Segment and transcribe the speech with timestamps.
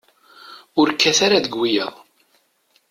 [0.79, 1.95] Ur kkat ara deg wiyaḍ.